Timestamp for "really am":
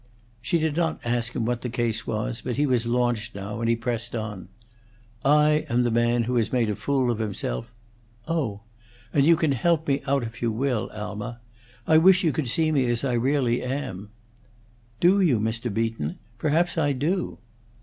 13.13-14.09